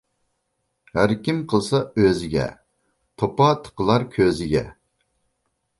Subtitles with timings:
[0.99, 2.47] ھەركىم قىلسا ئۆزىگە،
[3.23, 4.67] توپا تىقىلار كۆزىگە.